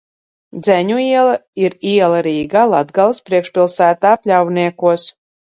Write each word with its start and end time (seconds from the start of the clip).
Dzeņu 0.67 0.95
iela 1.01 1.35
ir 1.65 1.75
iela 1.91 2.23
Rīgā, 2.29 2.65
Latgales 2.73 3.21
priekšpilsētā, 3.29 4.19
Pļavniekos. 4.25 5.07